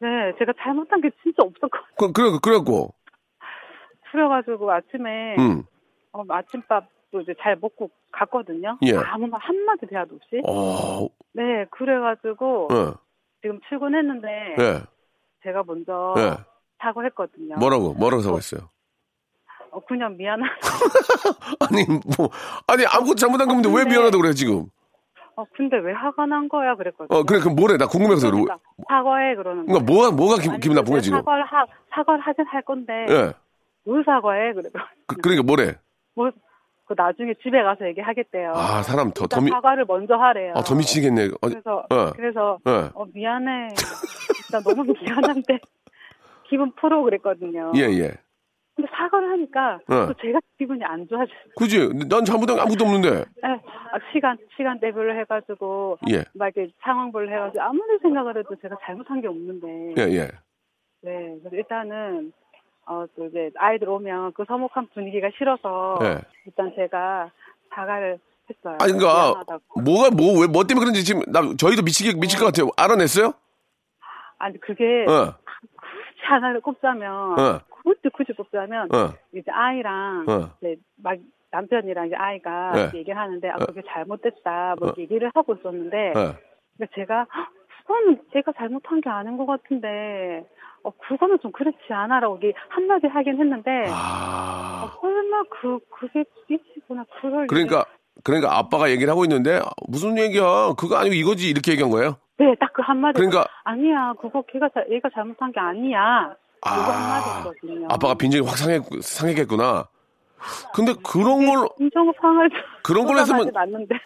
[0.00, 1.86] 네 제가 잘못한 게 진짜 없었거든요.
[1.98, 2.94] 그, 그래, 그래갖고,
[4.12, 5.64] 그래가지고 아침에 응.
[6.12, 8.78] 어, 아침밥도 이제 잘 먹고 갔거든요.
[8.82, 8.96] 예.
[8.96, 10.40] 아무 말 한마디 대화도 없이.
[10.46, 12.92] 어, 네 그래가지고 예,
[13.42, 14.80] 지금 출근했는데 예,
[15.42, 16.36] 제가 먼저 예.
[16.80, 17.56] 사과했거든요.
[17.56, 18.68] 뭐라고, 뭐라고 사과했어요?
[19.70, 20.52] 어, 그냥 미안하다.
[21.60, 21.84] 아니,
[22.16, 22.30] 뭐,
[22.66, 24.66] 아니, 아무것도 잘못한 건데 왜 근데- 미안하다고 그래, 지금?
[25.36, 27.16] 어 근데 왜 화가 난 거야 그랬거든요.
[27.16, 27.76] 어, 그래, 그럼 뭐래?
[27.76, 28.42] 나 궁금해서 그래.
[28.42, 29.84] 그러니까 사과해 그러는 거예요.
[29.84, 31.18] 그러니까 뭐가, 뭐가 기, 기분 나쁜 거야, 지금?
[31.18, 33.32] 사과를 하 사과를 하긴 할 건데 예.
[33.84, 34.68] 뭘 사과해 그래.
[35.06, 35.76] 그, 그러니까 뭐래?
[36.16, 36.32] 뭐
[36.88, 38.52] 그 나중에 집에 가서 얘기하겠대요.
[38.56, 40.54] 아, 사람 더, 더 미, 사과를 먼저 하래요.
[40.56, 41.26] 아, 더 미치겠네.
[41.26, 42.12] 어, 그래서 어.
[42.16, 42.90] 그래서 예.
[42.94, 43.68] 어 미안해.
[43.74, 45.58] 진짜 너무 미안한데
[46.48, 47.72] 기분 풀어 그랬거든요.
[47.76, 48.14] 예, 예.
[48.74, 50.06] 근데 사과를 하니까 어.
[50.06, 51.52] 또 제가 기분이 안 좋아졌어요.
[51.58, 52.08] 그지?
[52.08, 53.10] 난 잘못한 게 아무것도 없는데.
[53.42, 53.48] 네,
[53.92, 56.24] 아, 시간 시간대별로 해가지고 예.
[56.32, 60.28] 막 이렇게 상황별로 해가지고 아무리 생각을 해도 제가 잘못한 게 없는데 예, 예.
[61.02, 62.32] 네 그래서 일단은
[62.88, 66.18] 어, 또 이제 아이들 오면 그 서먹한 분위기가 싫어서 네.
[66.46, 67.30] 일단 제가
[67.74, 68.78] 사과를 했어요.
[68.80, 69.80] 아니, 그니까, 미안하다고.
[69.82, 72.70] 뭐가, 뭐, 왜, 뭐 때문에 그런지 지금, 나, 저희도 미치게, 미칠 것 같아요.
[72.78, 73.34] 알아냈어요?
[74.38, 75.34] 아니, 그게 어,
[75.76, 77.60] 굳이 하나를 꼽자면, 어.
[77.68, 79.12] 굳이 굳이 꼽자면, 어.
[79.34, 80.50] 이제 아이랑 어.
[80.62, 81.18] 이제 막
[81.50, 82.98] 남편이랑 이제 아이가 네.
[83.00, 83.66] 얘기를 하는데, 아, 어.
[83.66, 84.94] 그게 잘못됐다, 뭐 어.
[84.96, 86.34] 얘기를 하고 있었는데, 어.
[86.78, 87.48] 근데 제가 "헉,
[87.88, 90.46] 그거는 제가 잘못한 게 아닌 것 같은데
[90.84, 94.84] 어 그거는 좀 그렇지 않아라고 이게 한마디 하긴 했는데 아.
[94.84, 97.86] 어, 설마 그 그게 삐치구나 그걸 그러니까,
[98.22, 100.74] 그러니까 아빠가 얘기를 하고 있는데, 무슨 얘기야?
[100.76, 101.48] 그거 아니고 이거지.
[101.48, 102.16] 이렇게 얘기한 거예요?
[102.36, 107.22] 네 딱 그 한마디 그러니까- 아니야 그거 걔가 자, 얘가 잘못한 게 아니야 그거 아,
[107.42, 109.86] 한마디거든요 아빠가 빈정이 확 상했, 상했겠구나.
[110.74, 112.48] 근데 그런 걸, 인정 상할
[112.84, 113.96] 그런 걸 했으면- 맞는데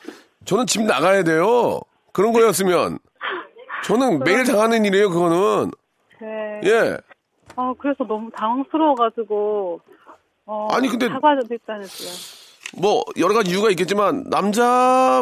[0.47, 1.81] 저는 집 나가야 돼요.
[2.13, 2.99] 그런 거였으면.
[3.85, 5.71] 저는 매일 당하는 일이에요, 그거는.
[6.21, 6.61] 네.
[6.65, 6.97] 예.
[7.57, 9.81] 어 그래서 너무 당황스러워가지고
[10.47, 12.43] 어 아니, 근데- 사과도 일단했어요
[12.81, 15.21] 뭐, 여러 가지 이유가 있겠지만, 남자,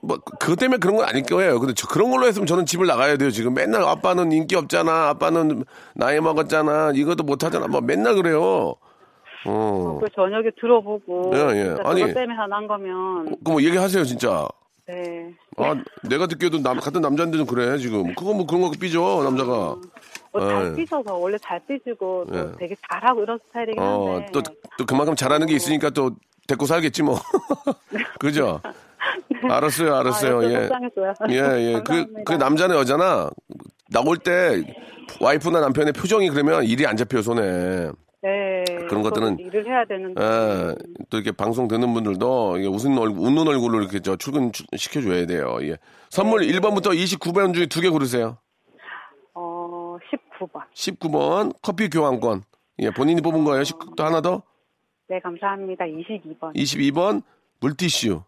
[0.00, 1.60] 뭐, 그것 때문에 그런 건 아닐 거예요.
[1.60, 3.54] 근데 저, 그런 걸로 했으면 저는 집을 나가야 돼요, 지금.
[3.54, 5.10] 맨날 아빠는 인기 없잖아.
[5.10, 6.90] 아빠는 나이 먹었잖아.
[6.92, 7.68] 이것도 못하잖아.
[7.68, 8.74] 뭐, 맨날 그래요.
[9.46, 10.00] 어.
[10.02, 11.64] 그 저녁에 들어보고 예, 예.
[11.76, 14.48] 진짜 아니- 그것 때문에 화난 거면 그럼 뭐 얘기하세요, 진짜.
[14.88, 15.32] 네.
[15.56, 15.74] 아,
[16.08, 18.14] 내가 듣기에도 남, 같은 남자인데도 그래, 지금.
[18.14, 19.76] 그거 뭐 그런 거 삐져, 남자가.
[20.32, 20.76] 뭐잘 에이.
[20.76, 22.52] 삐져서 원래 잘 삐지고 또 예.
[22.58, 24.42] 되게 잘하고 이런 스타일이긴 어, 한데 또,
[24.78, 26.10] 또 그만큼 잘하는 게 있으니까 또
[26.48, 27.18] 데리고 살겠지, 뭐.
[28.18, 28.60] 그죠?
[29.48, 30.38] 알았어요, 알았어요.
[30.40, 30.68] 아, 예.
[30.68, 31.14] 속상했어요.
[31.30, 31.80] 예, 예.
[31.84, 32.06] 그.
[32.24, 33.30] 그 남자는 여자나
[33.90, 34.62] 나올 때
[35.20, 37.90] 와이프나 남편의 표정이 그러면 일이 안 잡혀요, 손에.
[38.22, 38.61] 네.
[39.00, 40.74] 그런 것들은- 일을 해야 되는데 예,
[41.10, 45.26] 또 이렇게 방송 듣는 분들도 이게 웃는 얼굴, 웃는 얼굴로 이렇게 저 출근 주- 시켜줘야
[45.26, 45.58] 돼요.
[45.62, 45.76] 예.
[46.10, 48.38] 선물 1번부터 29번 중에 두 개 고르세요.
[49.34, 49.96] 어
[50.38, 50.62] 19번.
[50.74, 52.42] 19번 커피 교환권.
[52.80, 53.64] 예, 본인이 뽑은 거예요.
[53.64, 54.42] 19, 또 하나 더.
[55.08, 55.84] 네 감사합니다.
[55.84, 56.54] 22번.
[56.54, 57.22] 22번
[57.60, 58.22] 물티슈.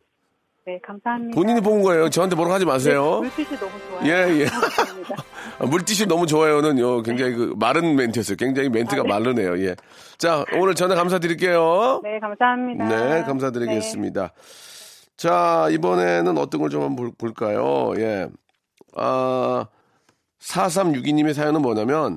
[0.66, 1.34] 네 감사합니다.
[1.34, 2.08] 본인이 뽑은 거예요.
[2.08, 3.20] 저한테 뭐라고 하지 마세요.
[3.20, 4.06] 물티슈 너무 좋아요.
[4.06, 4.46] 예, 예.
[5.60, 8.36] 아, 물티슈 너무 좋아요는 요 굉장히 그 마른 멘트였어요.
[8.36, 9.58] 굉장히 멘트가 마르네요.
[9.62, 9.76] 예.
[10.16, 12.00] 자, 오늘 전화 감사드릴게요.
[12.02, 12.88] 네 감사합니다.
[12.88, 14.32] 네, 감사드리겠습니다.
[15.18, 17.92] 자, 이번에는 어떤 걸 좀 한번 볼- 볼까요?
[17.98, 18.28] 예.
[18.96, 19.66] 아,
[20.40, 22.16] 4362님의 사연은 뭐냐면,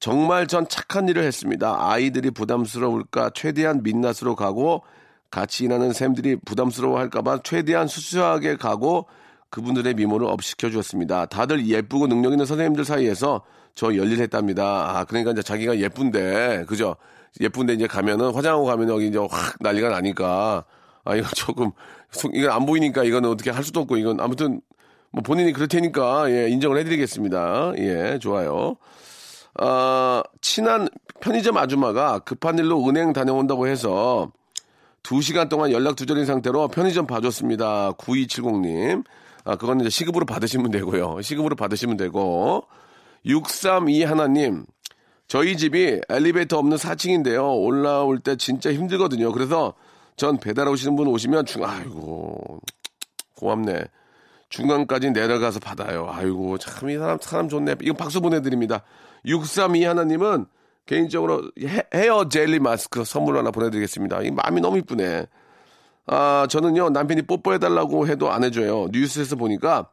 [0.00, 1.76] 정말 전 착한 일을 했습니다.
[1.78, 4.82] 아이들이 부담스러울까 최대한 민낯으로 가고,
[5.30, 9.06] 같이 일하는 샘들이 부담스러워 할까봐 최대한 수수하게 가고,
[9.50, 11.26] 그분들의 미모를 업시켜 주었습니다.
[11.26, 13.42] 다들 예쁘고 능력 있는 선생님들 사이에서
[13.74, 14.98] 저 열일했답니다.
[14.98, 16.96] 아, 그러니까 이제 자기가 예쁜데, 그죠?
[17.40, 20.64] 예쁜데 이제 가면은 화장하고 가면 여기 이제 확 난리가 나니까,
[21.04, 21.70] 아, 이거 조금,
[22.10, 24.60] 속- 이건 안 보이니까 이건 어떻게 할 수도 없고, 이건 아무튼,
[25.12, 27.72] 뭐 본인이 그럴 테니까, 예, 인정을 해드리겠습니다.
[27.78, 28.76] 예, 좋아요.
[29.54, 30.88] 아, 친한
[31.20, 34.30] 편의점 아줌마가 급한 일로 은행 다녀온다고 해서
[35.08, 37.92] 두 시간 동안 연락 두절인 상태로 편의점 봐줬습니다.
[37.92, 39.06] 9270님.
[39.42, 41.22] 아, 그건 이제 시급으로 받으시면 되고요.
[41.22, 42.66] 시급으로 받으시면 되고.
[43.24, 44.66] 632 하나님.
[45.26, 47.58] 저희 집이 엘리베이터 없는 4층인데요.
[47.58, 49.32] 올라올 때 진짜 힘들거든요.
[49.32, 49.72] 그래서
[50.16, 52.60] 전 배달 오시는 분 오시면 중, 아이고,
[53.36, 53.84] 고맙네.
[54.50, 56.06] 중간까지 내려가서 받아요.
[56.10, 57.76] 아이고, 참, 이 사람, 사람 좋네.
[57.80, 58.82] 이거 박수 보내드립니다.
[59.24, 60.44] 632 하나님은
[60.88, 64.22] 개인적으로 헤, 헤어 젤리 마스크 선물로 하나 보내드리겠습니다.
[64.22, 65.26] 이 마음이 너무 이쁘네.
[66.06, 68.86] 아, 저는요, 남편이 뽀뽀해달라고 해도 안 해줘요.
[68.90, 69.90] 뉴스에서 보니까,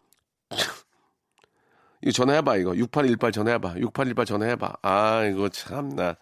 [2.02, 2.74] 이거 전화해봐, 이거.
[2.78, 3.76] 6818 전화해봐.
[3.80, 4.74] 6818 전화해봐.
[4.84, 6.16] 아, 이거 참나.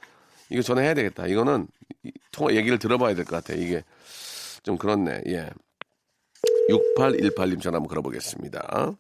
[0.50, 1.28] 이거 전화해야 되겠다.
[1.28, 1.68] 이거는,
[2.04, 3.54] 이- 통화 얘기를 들어봐야 될 것 같아.
[3.54, 3.84] 이게
[4.64, 5.22] 좀 그렇네.
[5.28, 5.50] 예.
[6.98, 8.94] 6818님 전화 한번 걸어보겠습니다.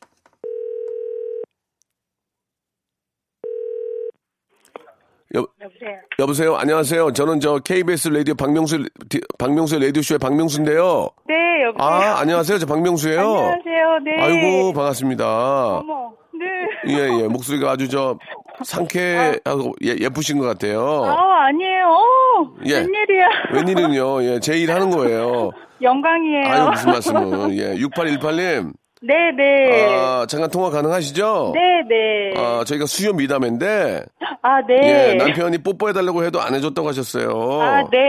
[5.35, 5.99] 여, 여보세요.
[6.19, 6.55] 여보세요.
[6.55, 7.11] 안녕하세요.
[7.13, 11.09] 저는 저 KBS 라디오 박명수 디- 박명수 라디오 쇼의 박명수인데요.
[11.27, 11.89] 네 여보세요.
[11.89, 12.59] 아, 안녕하세요.
[12.59, 13.19] 저 박명수예요.
[13.19, 13.99] 안녕하세요.
[14.05, 14.21] 네.
[14.23, 15.77] 아이고, 반갑습니다.
[15.79, 16.11] 어머.
[16.85, 16.93] 네.
[16.93, 17.27] 예, 예.
[17.27, 18.17] 목소리가 아주 저
[18.63, 21.03] 상쾌하고 예, 예쁘신 것 같아요.
[21.05, 21.85] 아 아니에요.
[21.87, 22.73] 어, 예.
[22.79, 23.27] 웬일이야.
[23.53, 24.23] 웬일은요?
[24.25, 25.49] 예, 제 일 하는 거예요.
[25.81, 26.45] 영광이에요.
[26.47, 27.57] 아유, 무슨 말씀을.
[27.57, 28.71] 예, 6818님.
[29.05, 29.95] 네 네.
[29.97, 31.51] 아, 잠깐 통화 가능하시죠?
[31.53, 32.33] 네 네.
[32.39, 34.03] 아, 저희가 수요 미담인데,
[34.41, 34.79] 아 네.
[35.11, 37.61] 예, 남편이 뽀뽀해달라고 해도 안 해줬다고 하셨어요.
[37.61, 37.99] 아 네.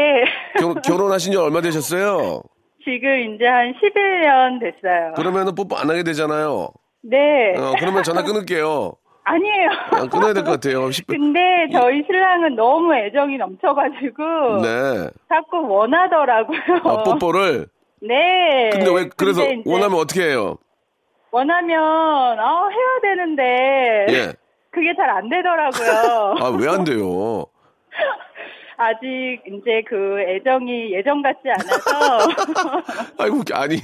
[0.58, 2.42] 결혼, 결혼하신 지 얼마 되셨어요?
[2.84, 5.14] 지금 이제 한 11년 됐어요.
[5.16, 6.68] 그러면은 뽀뽀 안 하게 되잖아요.
[7.02, 7.16] 네.
[7.56, 8.92] 어, 그러면 전화 끊을게요.
[9.24, 9.68] 아니에요.
[9.92, 10.88] 아, 끊어야 될 것 같아요.
[10.90, 11.06] 10분.
[11.08, 11.40] 근데
[11.72, 15.08] 저희 신랑은 너무 애정이 넘쳐가지고 네.
[15.28, 16.58] 자꾸 원하더라고요.
[16.84, 17.66] 아, 뽀뽀를.
[18.02, 18.68] 네.
[18.70, 20.58] 근데 왜, 그래서 근데 이제 원하면 어떻게 해요?
[21.38, 21.82] 원하면
[22.38, 24.32] 아 해야 되는데 예.
[24.70, 26.34] 그게 잘 안 되더라고요.
[26.40, 27.46] 아, 왜 안 돼요?
[28.76, 32.28] 아직 이제 그 애정이 예전 같지 않아서
[33.18, 33.76] 아이고 아니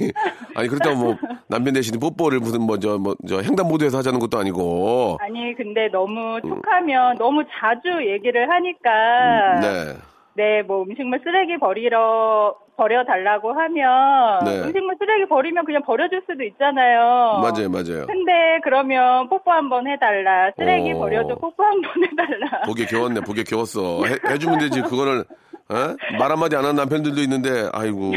[0.53, 1.15] 아니 그렇다고 뭐
[1.47, 7.15] 남편 대신에 뽀뽀를 무슨 뭐저 뭐 저 횡단보도에서 하자는 것도 아니고 아니 근데 너무 툭하면
[7.17, 9.93] 너무 자주 얘기를 하니까 네.
[10.33, 14.61] 네, 뭐 음식물 쓰레기 버리러 버려 달라고 하면 네.
[14.61, 17.41] 음식물 쓰레기 버리면 그냥 버려줄 수도 있잖아요.
[17.41, 20.51] 맞아요 맞아요 근데 그러면 뽀뽀 한번 해달라.
[20.57, 20.97] 쓰레기 어.
[20.99, 22.61] 버려줘 뽀뽀 한번 해달라.
[22.65, 25.25] 보기에 겨웠네 보기에 겨웠어 해, 해주면 되지 그거를
[25.71, 25.95] 어?
[26.19, 28.11] 말 한마디 안 하는 남편들도 있는데 아이고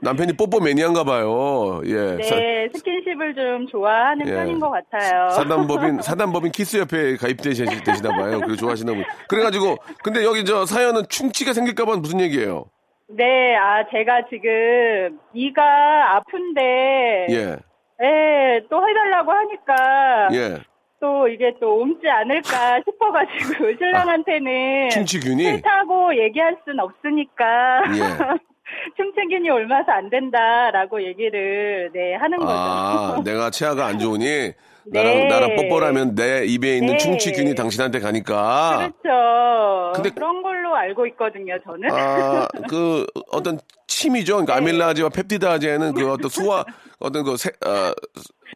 [0.00, 4.32] 남편이 뽀뽀 매니아인가 봐요 예 사- 네, 스킨십을 좀 좋아하는 예.
[4.32, 5.30] 편인 것 같아요.
[5.30, 8.38] 사단법인 사단법인 키스협회에 가입되시 되시나 봐요.
[8.40, 9.04] 그리고 좋아하시나 분.
[9.28, 12.66] 그래가지고 근데 여기 저 사연은 충치가 생길까봐 무슨 얘기예요?
[13.08, 17.56] 네, 아 제가 지금 이가 아픈데 예,
[18.02, 20.58] 예, 또 해달라고 하니까 예.
[21.02, 28.38] 또 이게 또 옮지 않을까 싶어가지고 신랑한테는 충치균이 싫다고 얘기할 순 없으니까 예.
[28.96, 32.52] 충치균이 옮아서 안 된다라고 얘기를 네 하는 거죠.
[32.52, 34.54] 아 내가 치아가 안 좋으니 네.
[34.86, 36.98] 나랑 나랑 뽀뽀를 하면 내 입에 있는 네.
[36.98, 39.92] 충치균이 당신한테 가니까 그렇죠.
[39.94, 41.90] 근데- 그런 걸로 알고 있거든요, 저는.
[41.92, 44.34] 아 그 어떤 침이죠.
[44.44, 44.60] 그러니까 네.
[44.60, 46.64] 아밀라제와 펩티다제는 그 어떤 소화
[46.98, 47.92] 어떤 그 세, 어,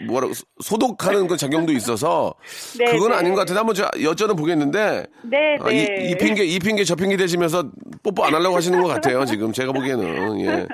[0.04, 0.28] 뭐라
[0.62, 2.34] 소독하는 그 작용도 있어서
[2.78, 3.16] 네, 그건 네.
[3.16, 6.06] 아닌 것 같은데 한번 제가 여쭤는 보겠는데 네, 아, 네.
[6.06, 7.64] 이, 이 핑계 이 핑계 저 핑계 대시면서
[8.02, 10.66] 뽀뽀 안 하려고 하시는 것 같아요 지금 제가 보기에는 예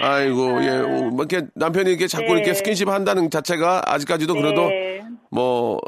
[0.00, 2.32] 아이고 예 어, 뭐 이렇게 남편이 이렇게 자꾸 네.
[2.40, 5.00] 이렇게 스킨십 한다는 자체가 아직까지도 그래도 네.
[5.30, 5.80] 뭐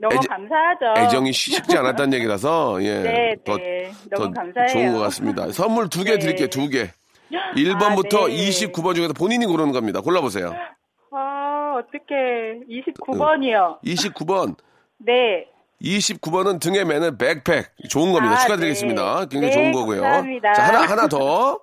[0.00, 1.06] 너무 애정- 감사하죠.
[1.08, 3.90] 애정이 쉽지 않았다는 얘기라서 예 네, 더, 네.
[4.14, 4.68] 더 너무 감사해요.
[4.72, 6.18] 좋은 것 같습니다 선물 두개 네.
[6.18, 6.90] 드릴게요 두 개
[7.56, 8.48] 1번부터 아, 네.
[8.48, 10.54] 29번 중에서 본인이 고르는 겁니다 골라보세요 아,
[11.78, 12.60] 어떡해.
[12.68, 13.80] 29번이요.
[13.82, 14.56] 29번
[14.98, 15.46] 네.
[15.82, 19.26] 29번은 등에 매는 백팩 좋은 겁니다 아, 축하드리겠습니다 네.
[19.30, 20.52] 굉장히 네, 좋은 거고요 감사합니다.
[20.54, 21.60] 자 하나 하나 더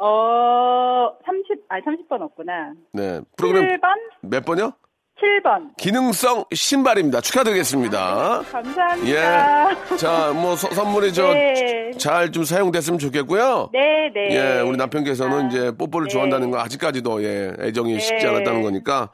[0.00, 2.72] 어, 30, 아니, 30번 없구나.
[2.92, 3.20] 네.
[3.36, 3.88] 프로그램 7번?
[4.20, 4.72] 몇 번이요?
[5.20, 5.76] 7번.
[5.76, 7.20] 기능성 신발입니다.
[7.20, 8.42] 축하드리겠습니다.
[8.52, 9.06] 감사합니다.
[9.08, 9.96] 예.
[9.96, 11.90] 자, 뭐 서- 선물이 저 네.
[11.98, 13.70] 잘좀 사용됐으면 좋겠고요.
[13.72, 14.28] 네, 네.
[14.30, 16.12] 예, 우리 남편께서는 아, 이제 뽀뽀를 네.
[16.12, 18.28] 좋아한다는 거 아직까지도 예, 애정이 식지 네.
[18.28, 19.10] 않았다는 거니까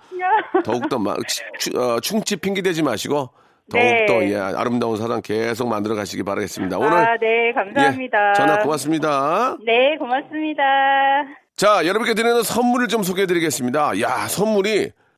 [0.64, 1.17] 더욱더 막
[1.77, 3.31] 어, 충치 핑계대지 마시고
[3.71, 4.33] 더욱더 네.
[4.33, 6.77] 예, 아름다운 사랑 계속 만들어 가시기 바라겠습니다.
[6.77, 8.31] 오늘 아, 네, 감사합니다.
[8.31, 9.57] 예, 전화 고맙습니다.
[9.64, 10.62] 네, 고맙습니다.
[11.57, 14.01] 자, 여러분께 드리는 선물을 좀 소개해 드리겠습니다.
[14.03, 14.90] 야, 선물이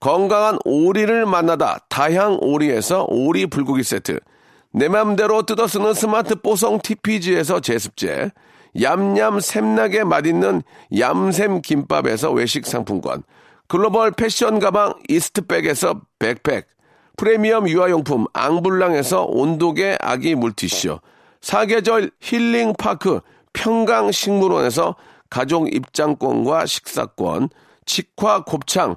[0.00, 4.20] 건강한 오리를 만나다 다향 오리에서 오리 불고기 세트,
[4.72, 8.30] 내 맘대로 뜯어 쓰는 스마트 뽀송 TPG에서 제습제,
[8.80, 10.62] 얌얌 샘나게 맛있는
[10.96, 13.22] 얌샘 김밥에서 외식 상품권,
[13.68, 16.66] 글로벌 패션 가방 이스트팩에서 백팩,
[17.16, 20.98] 프리미엄 유아용품 앙블랑에서 온도계 아기 물티슈,
[21.40, 23.20] 사계절 힐링파크
[23.54, 24.96] 평강식물원에서
[25.30, 27.48] 가족 입장권과 식사권,
[27.86, 28.96] 직화 곱창,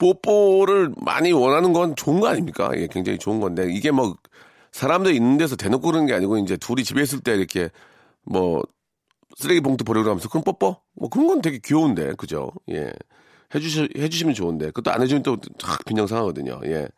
[0.00, 2.70] 뽀뽀를 많이 원하는 건 좋은 거 아닙니까?
[2.74, 4.16] 예, 굉장히 좋은 건데 이게 뭐
[4.72, 7.68] 사람들 있는 데서 대놓고 그러는 게 아니고 이제 둘이 집에 있을 때 이렇게
[8.24, 8.62] 뭐
[9.36, 10.80] 쓰레기 봉투 버리고 하면서 그럼 뽀뽀?
[10.94, 12.50] 뭐 그런 건 되게 귀여운데 그죠?
[12.70, 12.92] 예.
[13.54, 16.60] 해주시, 해주시면 좋은데 그것도 안 해주면 또확 빈정상하거든요.
[16.64, 16.88] 예.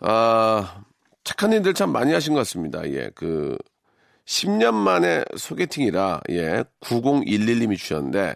[0.00, 0.82] 아
[1.22, 2.84] 착한 일들 참 많이 하신 것 같습니다.
[2.90, 3.10] 예.
[3.14, 3.56] 그
[4.26, 6.64] 10년 만에 소개팅이라 예.
[6.80, 8.34] 9011님이 주셨는데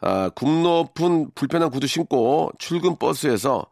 [0.00, 3.66] 아, 굽 높은 불편한 구두 신고 출근 버스에서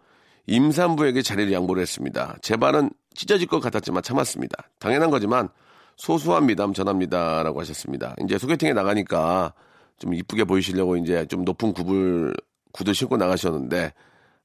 [0.47, 2.37] 임산부에게 자리를 양보를 했습니다.
[2.43, 4.69] 제 발은 찢어질 것 같았지만 참았습니다.
[4.79, 5.49] 당연한 거지만
[5.97, 8.15] 소소한 미담 전합니다라고 하셨습니다.
[8.25, 9.53] 이제 소개팅에 나가니까
[9.99, 12.35] 좀 이쁘게 보이시려고 이제 좀 높은 굽을
[12.73, 13.93] 구두 신고 나가셨는데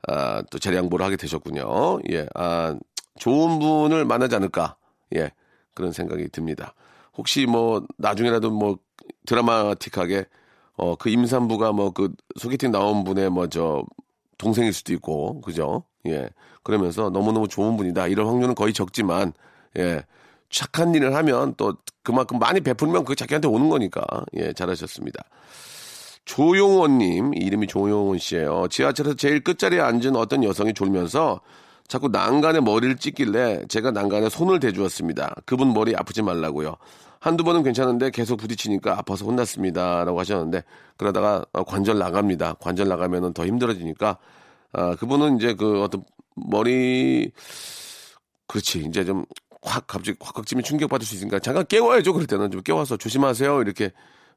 [0.08, 2.00] 아, 또 자리 양보를 하게 되셨군요.
[2.12, 2.76] 예, 아,
[3.19, 4.76] 좋은 분을 만나지 않을까.
[5.15, 5.32] 예,
[5.74, 6.74] 그런 생각이 듭니다.
[7.15, 8.78] 혹시 뭐 나중에라도 뭐
[9.26, 10.26] 드라마틱하게
[10.77, 13.83] 어, 그 임산부가 뭐 그 소개팅 나온 분의 뭐 저
[14.38, 15.83] 동생일 수도 있고, 그죠?
[16.07, 16.29] 예.
[16.63, 18.07] 그러면서 너무너무 좋은 분이다.
[18.07, 19.33] 이런 확률은 거의 적지만,
[19.77, 20.03] 예.
[20.49, 24.01] 착한 일을 하면 또 그만큼 많이 베풀면 그 자기한테 오는 거니까,
[24.36, 24.51] 예.
[24.53, 25.23] 잘하셨습니다.
[26.25, 31.41] 조용원님, 이름이 조용원 씨예요 지하철에서 제일 끝자리에 앉은 어떤 여성이 졸면서
[31.88, 35.36] 자꾸 난간에 머리를 찢길래 제가 난간에 손을 대주었습니다.
[35.45, 36.77] 그분 머리 아프지 말라고요.
[37.23, 40.03] 한두 번은 괜찮은데 계속 부딪히니까 아파서 혼났습니다.
[40.03, 40.63] 라고 하셨는데
[40.97, 42.55] 그러다가 관절 나갑니다.
[42.55, 44.17] 관절 나가면은 더 힘들어지니까
[44.73, 46.03] 아, 그분은 이제 그 어떤
[46.36, 47.31] 머리
[48.47, 49.25] 그렇지 이제 좀
[49.63, 52.13] 확 갑자기 확확 찌면 충격받을 수 있으니까 잠깐 깨워야죠.
[52.13, 53.62] 그럴 때는 좀 깨워서 조심하세요.
[53.62, 53.91] 이렇게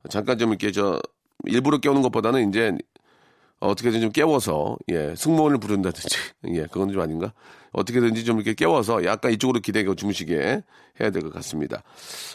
[0.09, 1.01] 잠깐 좀 이렇게 저
[1.44, 2.72] 일부러 깨우는 것보다는 이제
[3.61, 6.16] 어떻게든 좀 깨워서 예 승무원을 부른다든지
[6.55, 7.33] 예 그건 좀 아닌가
[7.73, 10.62] 어떻게든지 좀 이렇게 깨워서 약간 이쪽으로 기대고 주무시게
[11.01, 11.83] 해야 될 것 같습니다.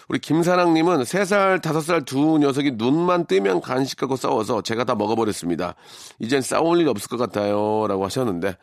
[0.07, 5.75] 우리 김사랑님은 3살 5살 두 녀석이 눈만 뜨면 간식하고 싸워서 제가 다 먹어버렸습니다.
[6.19, 8.55] 이젠 싸울 일 없을 것 같아요라고 하셨는데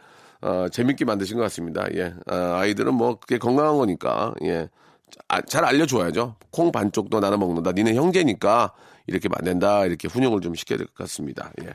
[0.43, 1.87] 어, 재밌게 만드신 것 같습니다.
[1.95, 4.69] 예 아, 아이들은 뭐 그게 건강한 거니까 예.
[5.27, 6.37] 아, 잘 알려줘야죠.
[6.53, 7.73] 콩 반쪽도 나눠 먹는다.
[7.73, 8.73] 니네 형제니까
[9.07, 9.87] 이렇게 만든다.
[9.87, 11.51] 이렇게 훈육을 좀 시켜야 될 것 같습니다.
[11.63, 11.71] 예.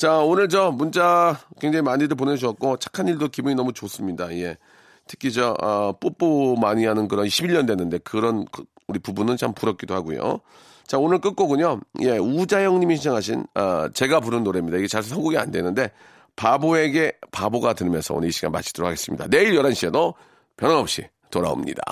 [0.00, 4.34] 자, 오늘 저 문자 굉장히 많이들 보내주셨고, 착한 일도 기분이 너무 좋습니다.
[4.34, 4.56] 예.
[5.06, 9.92] 특히 저, 어, 뽀뽀 많이 하는 그런 11년 됐는데, 그런 그 우리 부부는 참 부럽기도
[9.94, 10.40] 하고요.
[10.86, 14.78] 자, 오늘 끝곡은요, 예, 우자영 님이 신청하신, 어, 제가 부른 노래입니다.
[14.78, 15.90] 이게 잘 선곡이 안 되는데,
[16.34, 19.26] 바보에게 바보가 들으면서 오늘 이 시간 마치도록 하겠습니다.
[19.28, 20.14] 내일 11시에도
[20.56, 21.82] 변함없이 돌아옵니다.